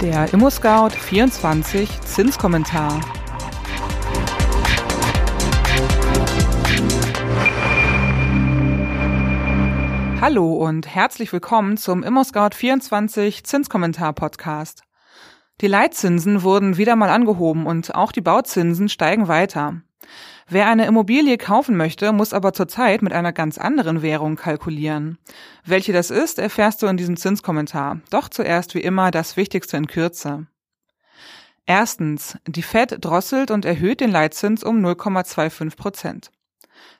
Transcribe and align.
Der 0.00 0.32
ImmoScout 0.32 0.90
24 0.90 2.00
Zinskommentar. 2.02 3.00
Hallo 10.20 10.54
und 10.54 10.86
herzlich 10.86 11.32
willkommen 11.32 11.76
zum 11.76 12.04
ImmoScout 12.04 12.50
24 12.54 13.42
Zinskommentar 13.42 14.12
Podcast. 14.12 14.84
Die 15.60 15.66
Leitzinsen 15.66 16.44
wurden 16.44 16.76
wieder 16.76 16.94
mal 16.94 17.10
angehoben 17.10 17.66
und 17.66 17.96
auch 17.96 18.12
die 18.12 18.20
Bauzinsen 18.20 18.88
steigen 18.88 19.26
weiter. 19.26 19.82
Wer 20.48 20.66
eine 20.66 20.86
Immobilie 20.86 21.36
kaufen 21.36 21.76
möchte, 21.76 22.12
muss 22.12 22.32
aber 22.32 22.52
zurzeit 22.52 23.02
mit 23.02 23.12
einer 23.12 23.32
ganz 23.32 23.58
anderen 23.58 24.00
Währung 24.00 24.36
kalkulieren. 24.36 25.18
Welche 25.64 25.92
das 25.92 26.10
ist, 26.10 26.38
erfährst 26.38 26.82
du 26.82 26.86
in 26.86 26.96
diesem 26.96 27.16
Zinskommentar. 27.16 28.00
Doch 28.10 28.28
zuerst 28.28 28.74
wie 28.74 28.80
immer 28.80 29.10
das 29.10 29.36
Wichtigste 29.36 29.76
in 29.76 29.86
Kürze. 29.86 30.46
Erstens, 31.66 32.38
die 32.46 32.62
Fed 32.62 32.96
drosselt 33.04 33.50
und 33.50 33.66
erhöht 33.66 34.00
den 34.00 34.10
Leitzins 34.10 34.64
um 34.64 34.82
0,25 34.82 35.76
Prozent. 35.76 36.30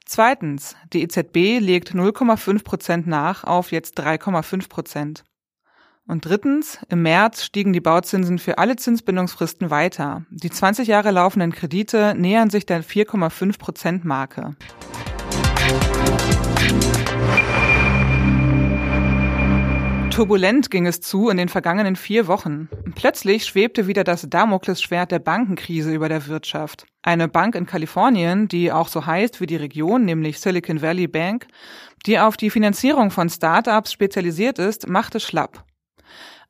Zweitens, 0.05 0.77
die 0.93 1.03
EZB 1.03 1.59
legt 1.59 1.95
0,5 1.95 2.65
Prozent 2.65 3.07
nach 3.07 3.45
auf 3.45 3.73
jetzt 3.73 3.99
3,5 3.99 4.69
Prozent. 4.69 5.25
Und 6.09 6.25
drittens, 6.25 6.79
im 6.89 7.03
März 7.03 7.45
stiegen 7.45 7.75
die 7.75 7.83
Bauzinsen 7.83 8.39
für 8.39 8.57
alle 8.57 8.77
Zinsbindungsfristen 8.77 9.69
weiter. 9.69 10.25
Die 10.31 10.49
20 10.49 10.89
Jahre 10.89 11.11
laufenden 11.11 11.53
Kredite 11.53 12.15
nähern 12.17 12.49
sich 12.49 12.65
der 12.65 12.83
4,5 12.83 13.59
Prozent 13.59 14.05
Marke. 14.07 14.57
Turbulent 20.11 20.71
ging 20.71 20.87
es 20.87 21.03
zu 21.03 21.29
in 21.29 21.37
den 21.37 21.51
vergangenen 21.51 21.95
vier 21.95 22.27
Wochen. 22.27 22.71
Plötzlich 22.95 23.45
schwebte 23.45 23.87
wieder 23.87 24.03
das 24.03 24.27
Damoklesschwert 24.31 25.13
der 25.13 25.19
Bankenkrise 25.19 25.93
über 25.93 26.09
der 26.09 26.27
Wirtschaft. 26.27 26.87
Eine 27.03 27.29
Bank 27.29 27.55
in 27.55 27.67
Kalifornien, 27.67 28.49
die 28.49 28.73
auch 28.73 28.89
so 28.89 29.05
heißt 29.05 29.43
wie 29.43 29.47
die 29.47 29.57
Region, 29.57 30.07
nämlich 30.07 30.41
Silicon 30.41 30.81
Valley 30.81 31.07
Bank, 31.07 31.47
die 32.07 32.19
auf 32.19 32.39
die 32.39 32.49
Finanzierung 32.49 33.11
von 33.11 33.29
Startups 33.29 33.93
spezialisiert 33.93 34.59
ist, 34.59 34.89
machte 34.89 35.21
schlapp. 35.21 35.68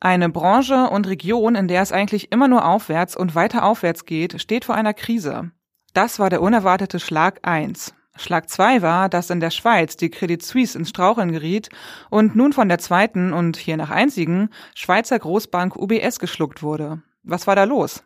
Eine 0.00 0.28
Branche 0.28 0.90
und 0.90 1.08
Region, 1.08 1.56
in 1.56 1.66
der 1.66 1.82
es 1.82 1.90
eigentlich 1.90 2.30
immer 2.30 2.46
nur 2.46 2.64
aufwärts 2.64 3.16
und 3.16 3.34
weiter 3.34 3.64
aufwärts 3.64 4.04
geht, 4.04 4.40
steht 4.40 4.64
vor 4.64 4.76
einer 4.76 4.94
Krise. 4.94 5.50
Das 5.92 6.20
war 6.20 6.30
der 6.30 6.40
unerwartete 6.40 7.00
Schlag 7.00 7.40
1. 7.42 7.94
Schlag 8.16 8.48
2 8.48 8.82
war, 8.82 9.08
dass 9.08 9.30
in 9.30 9.40
der 9.40 9.50
Schweiz 9.50 9.96
die 9.96 10.10
Credit 10.10 10.40
Suisse 10.42 10.78
ins 10.78 10.90
Straucheln 10.90 11.32
geriet 11.32 11.68
und 12.10 12.36
nun 12.36 12.52
von 12.52 12.68
der 12.68 12.78
zweiten 12.78 13.32
und 13.32 13.56
hier 13.56 13.76
nach 13.76 13.90
einzigen 13.90 14.50
Schweizer 14.74 15.18
Großbank 15.18 15.74
UBS 15.76 16.20
geschluckt 16.20 16.62
wurde. 16.62 17.02
Was 17.24 17.46
war 17.48 17.56
da 17.56 17.64
los? 17.64 18.04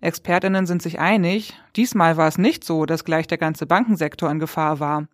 Expertinnen 0.00 0.66
sind 0.66 0.82
sich 0.82 0.98
einig, 0.98 1.54
diesmal 1.76 2.16
war 2.16 2.26
es 2.26 2.38
nicht 2.38 2.64
so, 2.64 2.86
dass 2.86 3.04
gleich 3.04 3.26
der 3.26 3.38
ganze 3.38 3.66
Bankensektor 3.66 4.30
in 4.30 4.38
Gefahr 4.38 4.80
war. 4.80 5.06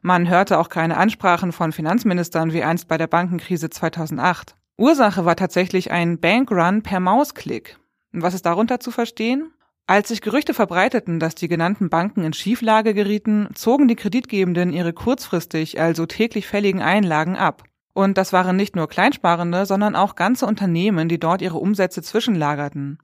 Man 0.00 0.28
hörte 0.28 0.58
auch 0.58 0.70
keine 0.70 0.96
Ansprachen 0.96 1.52
von 1.52 1.72
Finanzministern 1.72 2.52
wie 2.52 2.62
einst 2.62 2.88
bei 2.88 2.96
der 2.96 3.08
Bankenkrise 3.08 3.68
2008. 3.68 4.56
Ursache 4.80 5.26
war 5.26 5.36
tatsächlich 5.36 5.90
ein 5.90 6.20
Bankrun 6.20 6.82
per 6.82 7.00
Mausklick. 7.00 7.78
Was 8.12 8.32
ist 8.32 8.46
darunter 8.46 8.80
zu 8.80 8.90
verstehen? 8.90 9.52
Als 9.86 10.08
sich 10.08 10.22
Gerüchte 10.22 10.54
verbreiteten, 10.54 11.20
dass 11.20 11.34
die 11.34 11.48
genannten 11.48 11.90
Banken 11.90 12.24
in 12.24 12.32
Schieflage 12.32 12.94
gerieten, 12.94 13.50
zogen 13.52 13.88
die 13.88 13.94
Kreditgebenden 13.94 14.72
ihre 14.72 14.94
kurzfristig, 14.94 15.78
also 15.78 16.06
täglich 16.06 16.46
fälligen 16.46 16.80
Einlagen 16.80 17.36
ab. 17.36 17.64
Und 17.92 18.16
das 18.16 18.32
waren 18.32 18.56
nicht 18.56 18.74
nur 18.74 18.88
Kleinsparende, 18.88 19.66
sondern 19.66 19.96
auch 19.96 20.14
ganze 20.14 20.46
Unternehmen, 20.46 21.10
die 21.10 21.20
dort 21.20 21.42
ihre 21.42 21.58
Umsätze 21.58 22.00
zwischenlagerten. 22.00 23.00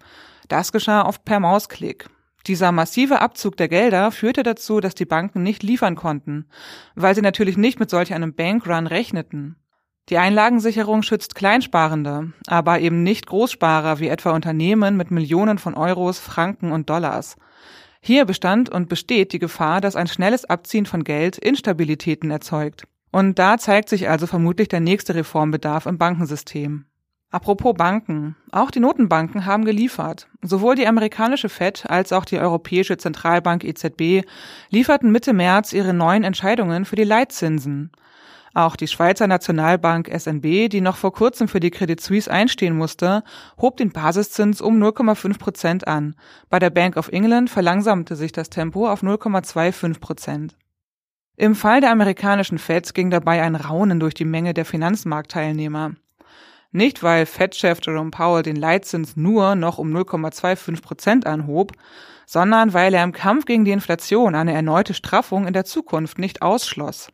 Das 0.49 0.73
geschah 0.73 1.05
oft 1.05 1.27
per 1.27 1.41
Mausklick. 1.41 2.09
Dieser 2.47 2.73
massive 2.73 3.21
Abzug 3.21 3.59
der 3.59 3.69
Gelder 3.69 4.13
führte 4.13 4.45
dazu, 4.45 4.81
dass 4.81 4.95
die 4.95 5.05
Banken 5.05 5.43
nicht 5.43 5.63
liefern 5.63 5.95
konnten, 5.95 6.47
weil 6.95 7.15
sie 7.15 7.21
natürlich 7.21 7.59
nicht 7.59 7.79
mit 7.79 7.91
solch 7.91 8.15
einem 8.15 8.33
Bankrun 8.33 8.87
rechneten. 8.87 9.57
Die 10.09 10.19
Einlagensicherung 10.19 11.03
schützt 11.03 11.35
Kleinsparende, 11.35 12.33
aber 12.47 12.79
eben 12.79 13.03
nicht 13.03 13.27
Großsparer 13.27 13.99
wie 13.99 14.07
etwa 14.07 14.31
Unternehmen 14.31 14.97
mit 14.97 15.11
Millionen 15.11 15.59
von 15.59 15.75
Euros, 15.75 16.21
Franken 16.21 16.71
und 16.71 16.89
Dollars. 16.89 17.37
Hier 18.01 18.25
bestand 18.25 18.69
und 18.69 18.89
besteht 18.89 19.33
die 19.33 19.41
Gefahr, 19.41 19.81
dass 19.81 19.97
ein 19.97 20.07
schnelles 20.07 20.45
Abziehen 20.45 20.87
von 20.87 21.03
Geld 21.03 21.39
Instabilitäten 21.39 22.31
erzeugt. 22.31 22.87
Und 23.11 23.41
da 23.41 23.59
zeigt 23.59 23.89
sich 23.89 24.09
also 24.09 24.29
vermutlich 24.29 24.69
der 24.69 24.79
nächste 24.79 25.17
Reformbedarf 25.17 25.87
im 25.87 25.99
Bankensystem. 25.99 26.85
Apropos 27.33 27.75
Banken. 27.77 28.37
Auch 28.53 28.71
die 28.71 28.79
Notenbanken 28.79 29.45
haben 29.45 29.65
geliefert. 29.65 30.29
Sowohl 30.41 30.77
die 30.77 30.87
amerikanische 30.87 31.49
Fed 31.49 31.85
als 31.91 32.13
auch 32.13 32.25
die 32.25 32.39
Europäische 32.39 32.97
Zentralbank 32.97 33.65
EZB 33.65 34.25
lieferten 34.71 35.11
Mitte 35.11 35.33
März 35.33 35.73
ihre 35.73 35.93
neuen 35.93 36.23
Entscheidungen 36.23 36.85
für 36.85 36.95
die 36.95 37.03
Leitzinsen. 37.03 37.91
Auch 38.57 38.75
die 38.75 38.89
Schweizer 38.89 39.27
Nationalbank 39.27 40.09
SNB, 40.09 40.71
die 40.71 40.81
noch 40.81 40.97
vor 40.97 41.13
kurzem 41.13 41.47
für 41.47 41.61
die 41.61 41.71
Credit 41.71 42.01
Suisse 42.01 42.31
einstehen 42.31 42.75
musste, 42.75 43.23
hob 43.61 43.77
den 43.77 43.93
Basiszins 43.93 44.63
um 44.63 44.83
0,5 44.83 45.39
Prozent 45.39 45.87
an. 45.87 46.15
Bei 46.49 46.59
der 46.59 46.71
Bank 46.71 46.97
of 46.97 47.09
England 47.09 47.51
verlangsamte 47.51 48.17
sich 48.17 48.33
das 48.33 48.49
Tempo 48.49 48.89
auf 48.91 49.03
0,25 49.03 50.01
Prozent. 50.01 50.57
Im 51.37 51.55
Fall 51.55 51.83
der 51.83 51.91
amerikanischen 51.91 52.57
Fed 52.57 52.95
ging 52.95 53.11
dabei 53.11 53.43
ein 53.43 53.57
Raunen 53.57 54.01
durch 54.01 54.15
die 54.15 54.25
Menge 54.25 54.55
der 54.55 54.65
Finanzmarktteilnehmer. 54.65 55.91
Nicht, 56.73 57.03
weil 57.03 57.27
Fed-Chef 57.27 57.81
Jerome 57.83 58.11
Powell 58.11 58.43
den 58.43 58.57
Leitzins 58.57 59.19
nur 59.19 59.55
noch 59.55 59.77
um 59.77 59.95
0,25 59.95 60.81
Prozent 60.81 61.27
anhob, 61.27 61.73
sondern 62.25 62.73
weil 62.73 62.95
er 62.95 63.05
im 63.05 63.13
Kampf 63.13 63.45
gegen 63.45 63.67
die 63.67 63.73
Inflation 63.73 64.35
eine 64.35 64.55
erneute 64.55 64.95
Straffung 64.95 65.47
in 65.47 65.53
der 65.53 65.67
Zukunft 65.67 66.19
nicht 66.19 66.41
ausschloss. 66.41 67.11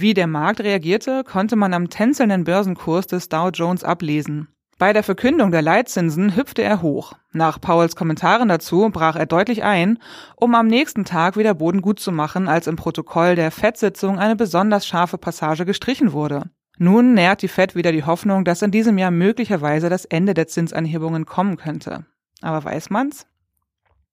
Wie 0.00 0.14
der 0.14 0.28
Markt 0.28 0.60
reagierte, 0.60 1.24
konnte 1.24 1.56
man 1.56 1.74
am 1.74 1.90
tänzelnden 1.90 2.44
Börsenkurs 2.44 3.08
des 3.08 3.28
Dow 3.28 3.50
Jones 3.52 3.82
ablesen. 3.82 4.46
Bei 4.78 4.92
der 4.92 5.02
Verkündung 5.02 5.50
der 5.50 5.60
Leitzinsen 5.60 6.36
hüpfte 6.36 6.62
er 6.62 6.82
hoch. 6.82 7.14
Nach 7.32 7.60
Pauls 7.60 7.96
Kommentaren 7.96 8.48
dazu 8.48 8.90
brach 8.92 9.16
er 9.16 9.26
deutlich 9.26 9.64
ein, 9.64 9.98
um 10.36 10.54
am 10.54 10.68
nächsten 10.68 11.04
Tag 11.04 11.36
wieder 11.36 11.52
Boden 11.52 11.82
gut 11.82 11.98
zu 11.98 12.12
machen, 12.12 12.46
als 12.46 12.68
im 12.68 12.76
Protokoll 12.76 13.34
der 13.34 13.50
FED-Sitzung 13.50 14.20
eine 14.20 14.36
besonders 14.36 14.86
scharfe 14.86 15.18
Passage 15.18 15.66
gestrichen 15.66 16.12
wurde. 16.12 16.44
Nun 16.78 17.14
nährt 17.14 17.42
die 17.42 17.48
FED 17.48 17.74
wieder 17.74 17.90
die 17.90 18.04
Hoffnung, 18.04 18.44
dass 18.44 18.62
in 18.62 18.70
diesem 18.70 18.98
Jahr 18.98 19.10
möglicherweise 19.10 19.88
das 19.88 20.04
Ende 20.04 20.32
der 20.32 20.46
Zinsanhebungen 20.46 21.26
kommen 21.26 21.56
könnte. 21.56 22.06
Aber 22.40 22.62
weiß 22.62 22.90
man's? 22.90 23.26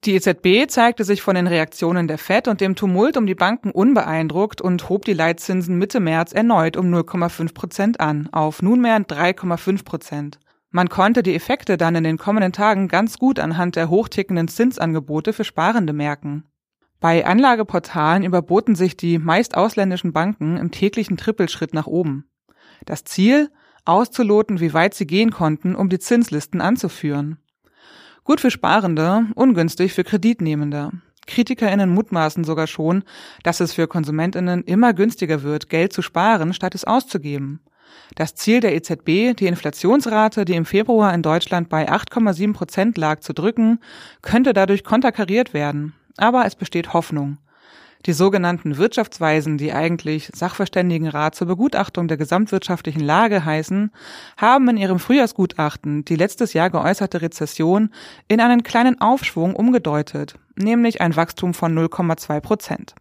Die 0.05 0.13
EZB 0.13 0.69
zeigte 0.69 1.03
sich 1.03 1.23
von 1.23 1.33
den 1.33 1.47
Reaktionen 1.47 2.07
der 2.07 2.19
Fed 2.19 2.47
und 2.47 2.61
dem 2.61 2.75
Tumult 2.75 3.17
um 3.17 3.25
die 3.25 3.33
Banken 3.33 3.71
unbeeindruckt 3.71 4.61
und 4.61 4.87
hob 4.87 5.03
die 5.03 5.13
Leitzinsen 5.13 5.79
Mitte 5.79 5.99
März 5.99 6.31
erneut 6.31 6.77
um 6.77 6.93
0,5 6.93 7.55
Prozent 7.55 7.99
an, 7.99 8.29
auf 8.31 8.61
nunmehr 8.61 8.99
3,5 8.99 9.83
Prozent. 9.83 10.39
Man 10.69 10.89
konnte 10.89 11.23
die 11.23 11.33
Effekte 11.33 11.75
dann 11.75 11.95
in 11.95 12.03
den 12.03 12.19
kommenden 12.19 12.51
Tagen 12.51 12.87
ganz 12.87 13.17
gut 13.17 13.39
anhand 13.39 13.75
der 13.75 13.89
hochtickenden 13.89 14.47
Zinsangebote 14.47 15.33
für 15.33 15.43
Sparende 15.43 15.93
merken. 15.93 16.43
Bei 16.99 17.25
Anlageportalen 17.25 18.23
überboten 18.23 18.75
sich 18.75 18.95
die 18.95 19.17
meist 19.17 19.57
ausländischen 19.57 20.13
Banken 20.13 20.57
im 20.57 20.69
täglichen 20.69 21.17
Trippelschritt 21.17 21.73
nach 21.73 21.87
oben. 21.87 22.25
Das 22.85 23.05
Ziel? 23.05 23.49
Auszuloten, 23.85 24.59
wie 24.59 24.73
weit 24.73 24.93
sie 24.93 25.07
gehen 25.07 25.31
konnten, 25.31 25.75
um 25.75 25.89
die 25.89 25.99
Zinslisten 25.99 26.61
anzuführen. 26.61 27.37
Gut 28.25 28.41
für 28.41 28.49
Sparende, 28.49 29.27
ungünstig 29.35 29.93
für 29.93 30.03
Kreditnehmende. 30.03 30.89
KritikerInnen 31.27 31.91
mutmaßen 31.91 32.43
sogar 32.43 32.65
schon, 32.65 33.03
dass 33.43 33.59
es 33.59 33.73
für 33.73 33.87
KonsumentInnen 33.87 34.63
immer 34.63 34.93
günstiger 34.95 35.43
wird, 35.43 35.69
Geld 35.69 35.93
zu 35.93 36.01
sparen, 36.01 36.51
statt 36.55 36.73
es 36.73 36.85
auszugeben. 36.85 37.59
Das 38.15 38.33
Ziel 38.33 38.61
der 38.61 38.73
EZB, 38.73 39.37
die 39.37 39.45
Inflationsrate, 39.45 40.43
die 40.43 40.55
im 40.55 40.65
Februar 40.65 41.13
in 41.13 41.21
Deutschland 41.21 41.69
bei 41.69 41.87
8,7 41.87 42.53
Prozent 42.53 42.97
lag, 42.97 43.19
zu 43.19 43.31
drücken, 43.31 43.79
könnte 44.23 44.53
dadurch 44.53 44.83
konterkariert 44.83 45.53
werden. 45.53 45.93
Aber 46.17 46.47
es 46.47 46.55
besteht 46.55 46.93
Hoffnung. 46.93 47.37
Die 48.05 48.13
sogenannten 48.13 48.77
Wirtschaftsweisen, 48.77 49.57
die 49.57 49.73
eigentlich 49.73 50.29
Sachverständigenrat 50.31 51.33
zur 51.33 51.47
Begutachtung 51.47 52.07
der 52.07 52.17
gesamtwirtschaftlichen 52.17 53.01
Lage 53.01 53.45
heißen, 53.45 53.91
haben 54.37 54.69
in 54.69 54.77
ihrem 54.77 54.99
Frühjahrsgutachten 54.99 56.05
die 56.05 56.15
letztes 56.15 56.53
Jahr 56.53 56.69
geäußerte 56.69 57.23
Rezession 57.23 57.89
in 58.27 58.41
einen 58.41 58.61
kleinen 58.61 59.01
Aufschwung 59.01 59.55
umgedeutet, 59.55 60.35
nämlich 60.55 61.01
ein 61.01 61.15
Wachstum 61.15 61.55
von 61.55 61.75
0,2 61.75 62.41
Prozent. 62.41 62.95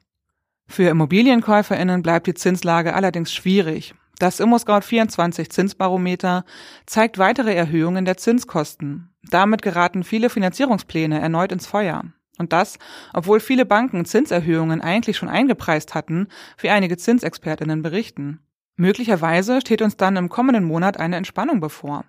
Für 0.66 0.88
ImmobilienkäuferInnen 0.88 2.02
bleibt 2.02 2.26
die 2.26 2.34
Zinslage 2.34 2.94
allerdings 2.94 3.34
schwierig. 3.34 3.94
Das 4.18 4.40
ImmoScout24 4.40 5.50
Zinsbarometer 5.50 6.46
zeigt 6.86 7.18
weitere 7.18 7.54
Erhöhungen 7.54 8.06
der 8.06 8.16
Zinskosten. 8.16 9.10
Damit 9.22 9.60
geraten 9.60 10.02
viele 10.02 10.30
Finanzierungspläne 10.30 11.20
erneut 11.20 11.52
ins 11.52 11.66
Feuer. 11.66 12.04
Und 12.38 12.52
das, 12.52 12.78
obwohl 13.12 13.40
viele 13.40 13.64
Banken 13.64 14.04
Zinserhöhungen 14.04 14.80
eigentlich 14.80 15.16
schon 15.16 15.28
eingepreist 15.28 15.94
hatten, 15.94 16.28
wie 16.58 16.70
einige 16.70 16.96
Zinsexpertinnen 16.96 17.82
berichten. 17.82 18.40
Möglicherweise 18.76 19.60
steht 19.60 19.82
uns 19.82 19.96
dann 19.96 20.16
im 20.16 20.28
kommenden 20.28 20.64
Monat 20.64 20.98
eine 20.98 21.16
Entspannung 21.16 21.60
bevor. 21.60 22.04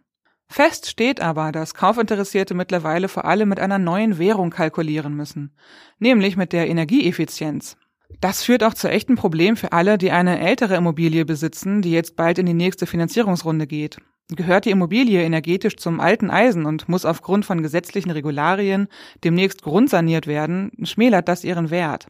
Fest 0.47 0.89
steht 0.89 1.21
aber, 1.21 1.51
dass 1.51 1.73
Kaufinteressierte 1.73 2.53
mittlerweile 2.53 3.07
vor 3.07 3.25
allem 3.25 3.49
mit 3.49 3.59
einer 3.59 3.79
neuen 3.79 4.17
Währung 4.17 4.49
kalkulieren 4.51 5.15
müssen, 5.15 5.55
nämlich 5.99 6.37
mit 6.37 6.53
der 6.53 6.67
Energieeffizienz. 6.67 7.77
Das 8.21 8.43
führt 8.43 8.63
auch 8.63 8.73
zu 8.73 8.89
echten 8.89 9.15
Problemen 9.15 9.57
für 9.57 9.71
alle, 9.71 9.97
die 9.97 10.11
eine 10.11 10.39
ältere 10.39 10.75
Immobilie 10.75 11.25
besitzen, 11.25 11.81
die 11.81 11.91
jetzt 11.91 12.15
bald 12.15 12.37
in 12.37 12.45
die 12.45 12.53
nächste 12.53 12.85
Finanzierungsrunde 12.85 13.67
geht. 13.67 13.97
Gehört 14.29 14.65
die 14.65 14.71
Immobilie 14.71 15.23
energetisch 15.23 15.77
zum 15.77 15.99
alten 15.99 16.31
Eisen 16.31 16.65
und 16.65 16.89
muss 16.89 17.05
aufgrund 17.05 17.45
von 17.45 17.61
gesetzlichen 17.61 18.09
Regularien 18.09 18.87
demnächst 19.23 19.61
grundsaniert 19.61 20.25
werden, 20.25 20.71
schmälert 20.83 21.27
das 21.27 21.43
ihren 21.43 21.69
Wert. 21.69 22.07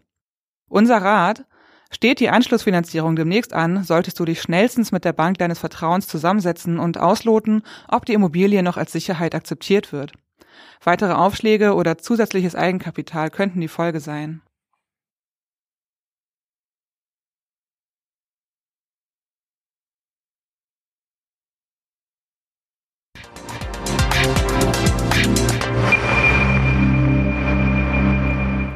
Unser 0.68 0.98
Rat, 0.98 1.46
Steht 1.92 2.20
die 2.20 2.30
Anschlussfinanzierung 2.30 3.16
demnächst 3.16 3.54
an, 3.54 3.84
solltest 3.84 4.20
du 4.20 4.26
dich 4.26 4.42
schnellstens 4.42 4.92
mit 4.92 5.06
der 5.06 5.14
Bank 5.14 5.38
deines 5.38 5.60
Vertrauens 5.60 6.08
zusammensetzen 6.08 6.80
und 6.80 6.98
ausloten, 6.98 7.62
ob 7.88 8.06
die 8.06 8.14
Immobilie 8.14 8.64
noch 8.64 8.76
als 8.76 8.92
Sicherheit 8.92 9.36
akzeptiert 9.36 9.94
wird. 9.94 10.12
Weitere 10.84 11.14
Aufschläge 11.14 11.74
oder 11.74 11.98
zusätzliches 11.98 12.56
Eigenkapital 12.56 13.30
könnten 13.30 13.62
die 13.62 13.68
Folge 13.68 14.00
sein. 14.00 14.42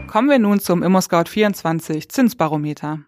Kommen 0.10 0.32
wir 0.32 0.40
nun 0.40 0.60
zum 0.60 0.84
ImmoScout24 0.84 2.10
Zinsbarometer. 2.10 3.02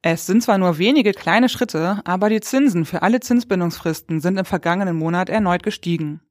Es 0.00 0.24
sind 0.24 0.42
zwar 0.42 0.56
nur 0.56 0.78
wenige 0.78 1.12
kleine 1.12 1.50
Schritte, 1.50 2.00
aber 2.06 2.30
die 2.30 2.40
Zinsen 2.40 2.86
für 2.86 3.02
alle 3.02 3.20
Zinsbindungsfristen 3.20 4.20
sind 4.20 4.38
im 4.38 4.46
vergangenen 4.46 4.96
Monat 4.96 5.28
erneut 5.28 5.62
gestiegen. 5.62 6.22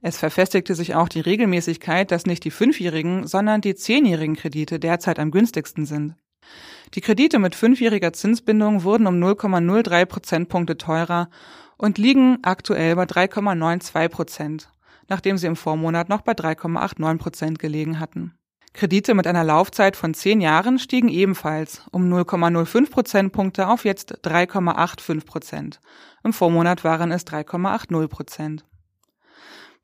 Es 0.00 0.16
verfestigte 0.16 0.74
sich 0.74 0.94
auch 0.94 1.10
die 1.10 1.20
Regelmäßigkeit, 1.20 2.10
dass 2.10 2.24
nicht 2.24 2.42
die 2.44 2.50
fünfjährigen, 2.50 3.26
sondern 3.26 3.60
die 3.60 3.74
zehnjährigen 3.74 4.34
Kredite 4.34 4.80
derzeit 4.80 5.18
am 5.18 5.30
günstigsten 5.30 5.84
sind. 5.84 6.14
Die 6.94 7.02
Kredite 7.02 7.38
mit 7.38 7.54
fünfjähriger 7.54 8.14
Zinsbindung 8.14 8.82
wurden 8.82 9.06
um 9.06 9.22
0,03 9.22 10.06
Prozentpunkte 10.06 10.78
teurer 10.78 11.28
und 11.76 11.98
liegen 11.98 12.38
aktuell 12.44 12.96
bei 12.96 13.04
3,92 13.04 14.08
Prozent, 14.08 14.70
nachdem 15.10 15.36
sie 15.36 15.48
im 15.48 15.56
Vormonat 15.56 16.08
noch 16.08 16.22
bei 16.22 16.32
3,89 16.32 17.18
Prozent 17.18 17.58
gelegen 17.58 18.00
hatten. 18.00 18.38
Kredite 18.74 19.14
mit 19.14 19.26
einer 19.26 19.44
Laufzeit 19.44 19.96
von 19.96 20.14
zehn 20.14 20.40
Jahren 20.40 20.78
stiegen 20.78 21.08
ebenfalls 21.08 21.82
um 21.90 22.10
0,05 22.10 22.90
Prozentpunkte 22.90 23.68
auf 23.68 23.84
jetzt 23.84 24.24
3,85 24.24 25.26
Prozent. 25.26 25.80
Im 26.24 26.32
Vormonat 26.32 26.82
waren 26.82 27.12
es 27.12 27.26
3,80 27.26 28.08
Prozent. 28.08 28.64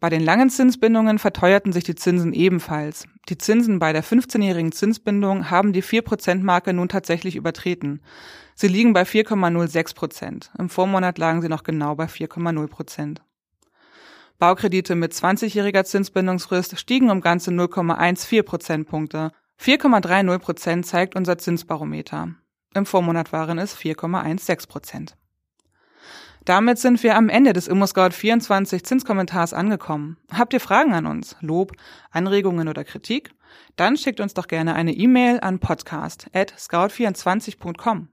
Bei 0.00 0.08
den 0.10 0.22
langen 0.22 0.48
Zinsbindungen 0.48 1.18
verteuerten 1.18 1.72
sich 1.72 1.82
die 1.82 1.96
Zinsen 1.96 2.32
ebenfalls. 2.32 3.06
Die 3.28 3.36
Zinsen 3.36 3.80
bei 3.80 3.92
der 3.92 4.04
15-jährigen 4.04 4.70
Zinsbindung 4.70 5.50
haben 5.50 5.72
die 5.72 5.82
4%-Marke 5.82 6.72
nun 6.72 6.88
tatsächlich 6.88 7.34
übertreten. 7.34 8.00
Sie 8.54 8.68
liegen 8.68 8.92
bei 8.92 9.02
4,06 9.02 9.94
Prozent. 9.96 10.50
Im 10.56 10.68
Vormonat 10.68 11.18
lagen 11.18 11.42
sie 11.42 11.48
noch 11.48 11.64
genau 11.64 11.96
bei 11.96 12.06
4,0 12.06 12.68
Prozent. 12.68 13.22
Baukredite 14.38 14.94
mit 14.94 15.12
20-jähriger 15.12 15.84
Zinsbindungsfrist 15.84 16.78
stiegen 16.78 17.10
um 17.10 17.20
ganze 17.20 17.50
0,14 17.50 18.44
Prozentpunkte. 18.44 19.32
4,30 19.60 20.38
Prozent 20.38 20.86
zeigt 20.86 21.16
unser 21.16 21.38
Zinsbarometer. 21.38 22.36
Im 22.74 22.86
Vormonat 22.86 23.32
waren 23.32 23.58
es 23.58 23.76
4,16 23.76 24.68
Prozent. 24.68 25.16
Damit 26.44 26.78
sind 26.78 27.02
wir 27.02 27.16
am 27.16 27.28
Ende 27.28 27.52
des 27.52 27.68
ImmoScout24 27.68 28.84
Zinskommentars 28.84 29.52
angekommen. 29.52 30.16
Habt 30.32 30.54
ihr 30.54 30.60
Fragen 30.60 30.94
an 30.94 31.06
uns, 31.06 31.34
Lob, 31.40 31.72
Anregungen 32.10 32.68
oder 32.68 32.84
Kritik? 32.84 33.32
Dann 33.76 33.96
schickt 33.96 34.20
uns 34.20 34.34
doch 34.34 34.46
gerne 34.46 34.74
eine 34.74 34.92
E-Mail 34.92 35.40
an 35.40 35.58
podcast@scout24.com. 35.58 38.08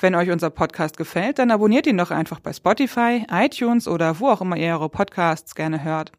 Wenn 0.00 0.14
euch 0.14 0.30
unser 0.30 0.48
Podcast 0.48 0.96
gefällt, 0.96 1.38
dann 1.38 1.50
abonniert 1.50 1.86
ihn 1.86 1.98
doch 1.98 2.10
einfach 2.10 2.40
bei 2.40 2.54
Spotify, 2.54 3.26
iTunes 3.30 3.86
oder 3.86 4.18
wo 4.18 4.28
auch 4.28 4.40
immer 4.40 4.56
ihr 4.56 4.72
eure 4.72 4.88
Podcasts 4.88 5.54
gerne 5.54 5.84
hört. 5.84 6.12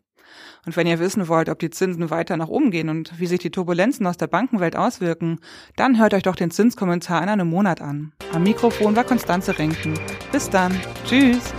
Und 0.65 0.77
wenn 0.77 0.85
ihr 0.85 0.99
wissen 0.99 1.27
wollt, 1.27 1.49
ob 1.49 1.57
die 1.57 1.71
Zinsen 1.71 2.11
weiter 2.11 2.37
nach 2.37 2.47
oben 2.47 2.69
gehen 2.69 2.89
und 2.89 3.19
wie 3.19 3.25
sich 3.25 3.39
die 3.39 3.49
Turbulenzen 3.49 4.05
aus 4.05 4.17
der 4.17 4.27
Bankenwelt 4.27 4.75
auswirken, 4.75 5.39
dann 5.75 5.99
hört 5.99 6.13
euch 6.13 6.23
doch 6.23 6.35
den 6.35 6.51
Zinskommentar 6.51 7.23
in 7.23 7.29
einem 7.29 7.49
Monat 7.49 7.81
an. 7.81 8.13
Am 8.31 8.43
Mikrofon 8.43 8.95
war 8.95 9.03
Konstanze 9.03 9.57
Renken. 9.57 9.99
Bis 10.31 10.49
dann. 10.49 10.79
Tschüss. 11.05 11.51